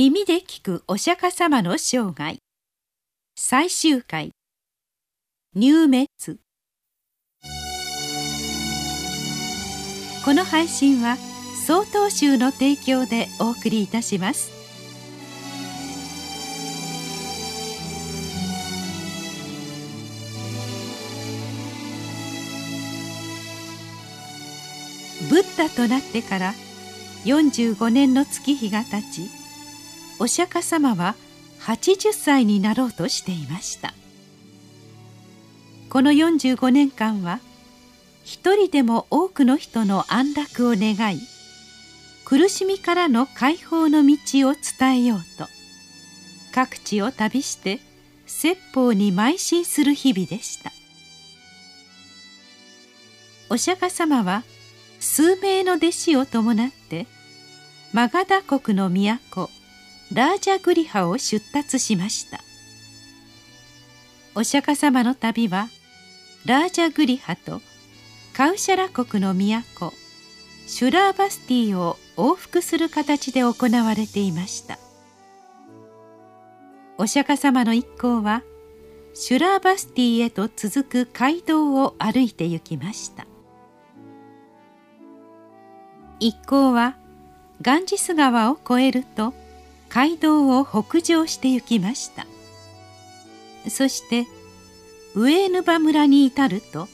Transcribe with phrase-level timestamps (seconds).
[0.00, 2.38] 耳で聞くお釈迦様の生涯。
[3.34, 4.30] 最終回。
[5.56, 6.06] 入滅。
[10.24, 11.16] この配信は
[11.66, 14.52] 曹洞宗の提供でお送りいたします。
[25.28, 26.54] ブッダとなってから
[27.24, 29.37] 45年の月日が経ち
[30.18, 31.14] お釈迦様は
[31.60, 33.94] 80歳になろうとしていました。
[35.90, 37.40] この45年間は
[38.24, 41.20] 一人でも多くの人の安楽を願い
[42.26, 44.16] 苦しみからの解放の道
[44.48, 45.46] を伝えようと
[46.52, 47.80] 各地を旅して
[48.26, 50.72] 説法に邁進する日々でした。
[53.48, 54.44] お釈迦様は
[55.00, 57.06] 数名の弟子を伴って
[57.94, 59.48] マガダ国の都
[60.12, 62.40] ラージャグリハを出立しました。
[64.34, 65.68] お釈迦様の旅は
[66.46, 67.60] ラージャグリハと
[68.32, 69.92] カウシャラ国の都
[70.66, 73.52] シュラーバスティを往復する形で行
[73.84, 74.78] われていました。
[76.96, 78.42] お釈迦様の一行は
[79.14, 83.26] シュラーバスティへと続く街道を歩いて行きました。
[86.20, 86.96] 一行は
[87.60, 89.34] ガンジス川を越えると
[89.90, 92.26] 街道を北上して行きました。
[93.68, 94.26] そして
[95.14, 96.88] ウエーヌバ村に至ると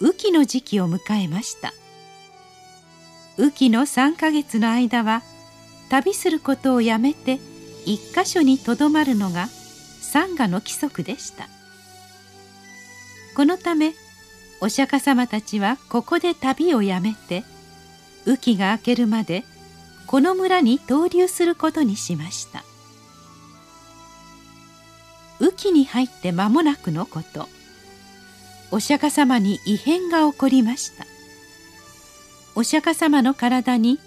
[0.00, 1.72] 雨季の時期を迎えました。
[3.38, 5.22] 雨季の3ヶ月の間は
[5.88, 7.38] 旅することをやめて
[7.86, 9.48] 一箇所にとどまるのが
[10.00, 11.48] 山河の規則でした。
[13.36, 13.94] このため
[14.60, 17.44] お釈迦様たちはここで旅をやめて
[18.26, 19.44] 雨季が明けるまで
[20.10, 22.64] この村に投留することにしました。
[25.38, 27.48] 雨季に入って間もなくのこと。
[28.72, 31.06] お釈迦様に異変が起こりました。
[32.56, 34.00] お釈迦様の体に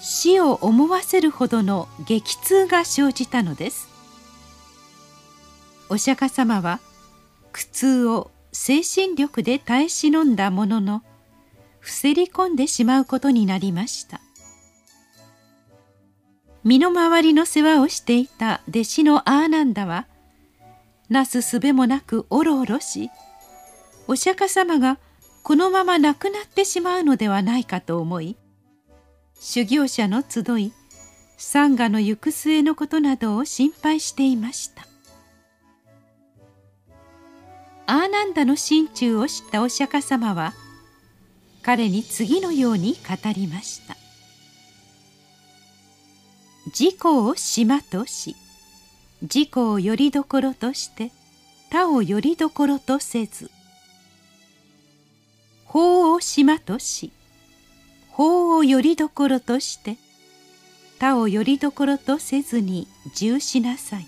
[0.00, 3.88] 死を思わせるほどの激痛が生じたのです。
[5.90, 6.80] お釈迦様は
[7.52, 11.02] 苦痛を精神力で耐え忍んだものの
[11.80, 14.22] 伏せり込んでしまうことになりました。
[16.66, 18.60] 身の回りの世話をしていた。
[18.68, 20.08] 弟子のアーナンダは
[21.08, 23.08] なすすべもなくおろおろし
[24.08, 24.98] お釈迦様が
[25.44, 28.36] このまま亡くなってしまうのではないかと思い
[29.38, 30.72] 修行者の集い
[31.36, 34.88] サンガの行く末のことなどを心配していました。
[37.86, 40.52] アーナンダの心中を知ったお釈迦様は
[41.62, 44.05] 彼に次のように語りました。
[46.66, 48.36] 自己を島とし
[49.22, 51.12] 自己をよりどころとして
[51.70, 53.50] 他をよりどころとせず
[55.64, 57.12] 法を島とし
[58.10, 59.96] 法をよりどころとして
[60.98, 64.06] 他をよりどころとせずに重しなさい。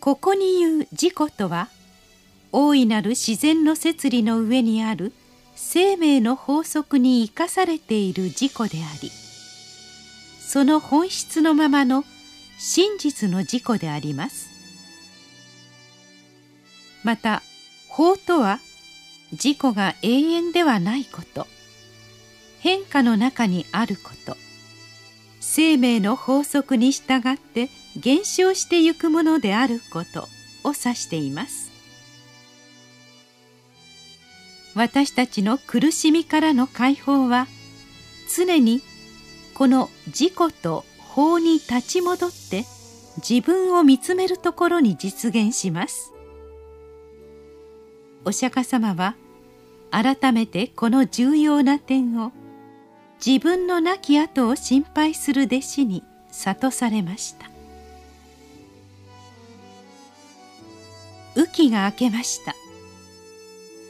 [0.00, 1.68] ここに言う自己とは
[2.52, 5.12] 大いなる自然の摂理の上にある
[5.54, 9.10] 生命の法則に生かされている自己であり
[10.52, 12.04] その本質のままの
[12.58, 14.50] 真実の自己であります。
[17.04, 17.44] また
[17.88, 18.58] 法とは
[19.30, 21.46] 自己が永遠ではないこと。
[22.58, 24.36] 変化の中にあること。
[25.38, 30.22] 生命の法則に従って減少してゆくものであること
[30.64, 31.70] を指しています。
[34.74, 37.46] 私たちの苦しみからの解放は
[38.36, 38.82] 常に
[39.60, 42.64] この自己と法に立ち戻って
[43.18, 46.14] 自分を見つめるところに実現します。
[48.24, 49.16] お釈迦様は
[49.90, 52.32] 改めてこの重要な点を
[53.22, 57.50] 自分の亡き後を心配する弟子に諭されました。
[61.36, 62.54] 雨季が明けました。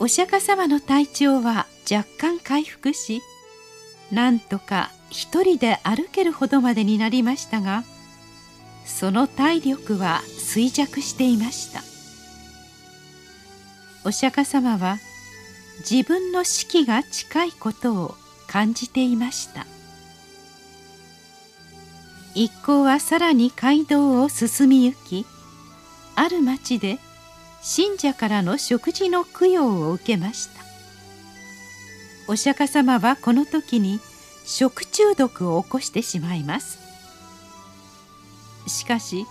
[0.01, 3.23] お釈迦様の体調は若干回復し
[4.11, 7.85] なんとか一人で歩けるほどまでになりましたが
[8.85, 11.83] その体力は衰弱していました。
[14.05, 14.99] お釈迦様は
[15.89, 18.15] 自分の死期が近いことを
[18.47, 19.67] 感じていました。
[22.35, 25.27] 一行はさらに街道を進みゆき
[26.17, 26.99] ある町で
[27.63, 30.60] 信者からの食事の供養を受けました。
[32.31, 33.99] お釈迦様はこの時に
[34.45, 36.79] 食中毒を起こしてしまいます。
[38.69, 39.27] しかし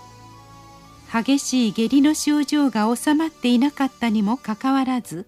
[1.10, 5.28] 激しい下痢の症状が治まっていなかったにもかかわらず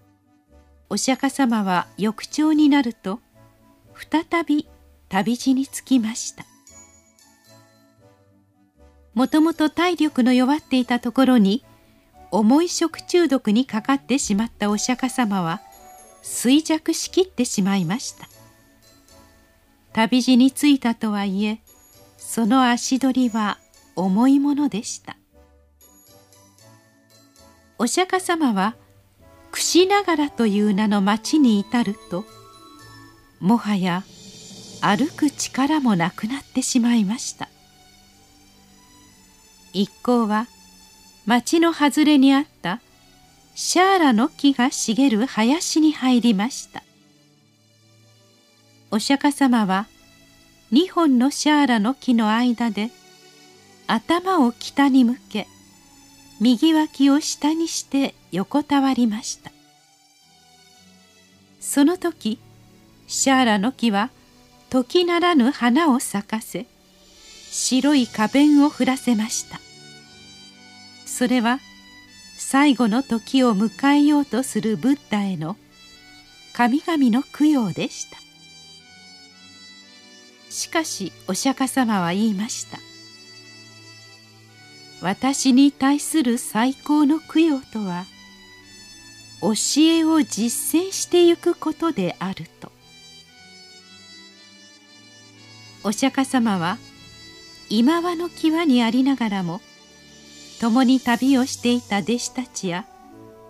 [0.90, 3.22] お釈迦様は翌朝になると
[3.96, 4.68] 再び
[5.08, 6.44] 旅路につきました。
[9.14, 11.64] もともと体力の弱っていたところに
[12.32, 15.62] 重い食中毒にかかってしまったお釈迦様は
[16.24, 18.28] 衰弱しきってしまいました。
[19.94, 21.60] 旅路に着いたとはいえ
[22.18, 23.58] その足取りは
[23.96, 25.18] 重いものでした。
[27.78, 28.76] お釈迦様は
[29.52, 32.26] 櫛ながらという名の町に至ると
[33.40, 34.04] もはや
[34.82, 37.50] 歩く力もなくなってしまいました。
[39.74, 40.48] 一行は
[41.26, 42.82] 町の外れにあった
[43.54, 46.84] シャーラの木が茂る林に入りました。
[48.92, 49.88] お釈迦様は
[50.72, 52.92] 二本のシャーラの木の間で
[53.88, 55.48] 頭を北に向け
[56.40, 59.52] 右脇を下にして横たわりました。
[61.60, 62.40] その時
[63.08, 64.10] シャーラの木は
[64.70, 66.66] 時ならぬ花を咲かせ
[67.52, 69.60] 白い花弁を降らせました。
[71.06, 71.60] それは
[72.44, 75.56] 最後の時を迎えようとするブッダへの
[76.54, 78.18] 神々の供養でした。
[80.50, 82.80] しかしお釈迦様は言いました。
[85.02, 88.06] 私に対する最高の供養とは
[89.42, 89.54] 教
[89.84, 92.70] えを実践してゆくことであると。
[95.86, 96.78] お釈迦様は
[97.70, 99.62] 今和の際にありながらも
[100.62, 102.86] 共に旅をしていた弟子たちや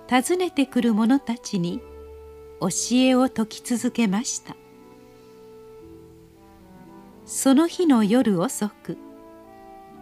[0.10, 1.82] 訪ねてくる者たちに
[2.62, 4.56] 教えを説き続けました。
[7.26, 8.98] その日の夜遅く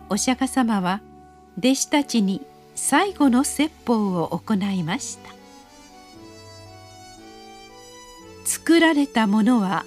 [0.09, 1.01] お釈迦様は
[1.57, 2.45] 弟子たちに
[2.75, 5.31] 最後の説法を行いました。
[8.45, 9.83] 作られたものは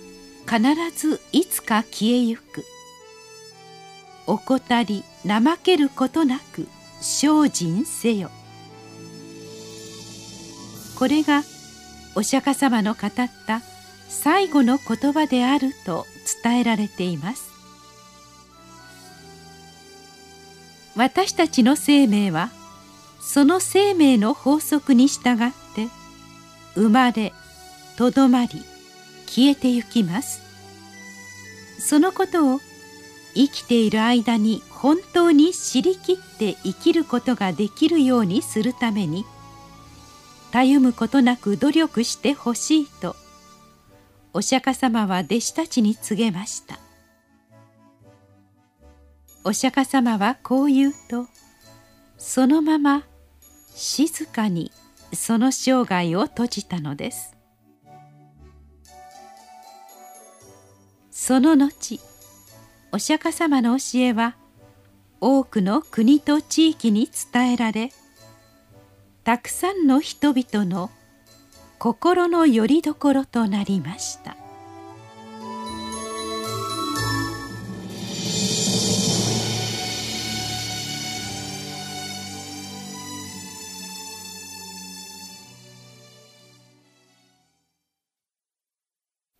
[0.48, 0.60] 必
[0.96, 2.64] ずいつか消えゆく。
[4.26, 6.66] 怠り怠けることなく
[7.02, 8.30] 精進せよ。
[10.98, 11.42] これが
[12.14, 13.10] お釈迦様の語っ
[13.46, 13.60] た
[14.08, 16.06] 最後の言葉であると
[16.42, 17.50] 伝えられています。
[20.94, 22.50] 私たちの生命は
[23.20, 25.88] その生命の法則に従って
[26.74, 27.32] 生まれ
[27.96, 28.48] とどまり
[29.26, 30.40] 消えてゆきます。
[31.80, 32.60] そのことを
[33.34, 39.24] 生きている間に本当に知りきって生きることができるようにするために
[40.50, 43.16] たゆむことなく努力してほしいと
[44.34, 46.78] お釈迦様は弟子たちに告げました。
[49.44, 51.26] お釈迦様はこう言うと
[52.16, 53.02] そのまま
[53.74, 54.70] 静かに
[55.12, 57.36] その生涯を閉じたのです。
[61.10, 62.00] その後
[62.94, 64.36] お釈迦様の教えは
[65.18, 67.90] 多くの国と地域に伝えられ
[69.24, 70.90] たくさんの人々の
[71.78, 74.36] 心の拠り所となりました。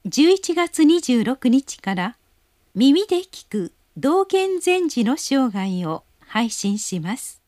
[0.06, 2.16] 11月26日から
[2.74, 7.41] 耳で聞く道元禅師の生涯を配信します。